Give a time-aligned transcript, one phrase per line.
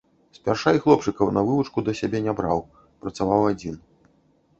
[0.35, 2.63] Спярша і хлопчыкаў на вывучку да сябе не браў,
[3.05, 3.77] працаваў адзін.